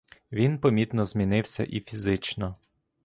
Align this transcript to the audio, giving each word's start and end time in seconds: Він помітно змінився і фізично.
Він 0.31 0.57
помітно 0.57 1.05
змінився 1.05 1.63
і 1.63 1.79
фізично. 1.81 2.55